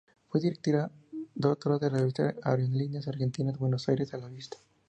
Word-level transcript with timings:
Fue 0.29 0.41
directora 0.41 0.89
de 1.35 1.79
la 1.91 1.97
revista 1.99 2.23
de 2.23 2.35
Aerolíneas 2.41 3.07
Argentinas 3.07 3.59
"Buenos 3.59 3.87
Aires 3.87 4.11
a 4.15 4.17
la 4.17 4.29
vista". 4.29 4.57